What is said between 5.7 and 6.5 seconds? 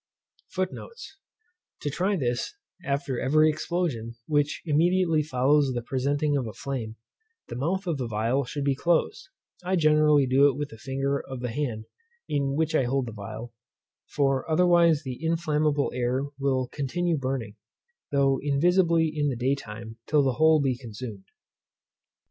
the presenting of